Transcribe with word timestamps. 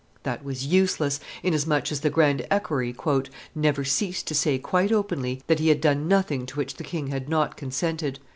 That 0.23 0.43
was 0.43 0.65
useless, 0.65 1.19
inasmuch 1.43 1.91
as 1.91 1.99
the 2.01 2.09
grand 2.09 2.47
equerry 2.49 2.95
"never 3.53 3.83
ceased 3.83 4.25
to 4.25 4.33
say 4.33 4.57
quite 4.57 4.91
openly 4.91 5.43
that 5.45 5.59
he 5.59 5.69
had 5.69 5.79
done 5.79 6.07
nothing 6.07 6.47
to 6.47 6.57
which 6.57 6.77
the 6.77 6.83
king 6.83 7.09
had 7.09 7.29
not 7.29 7.55
consented." 7.55 8.17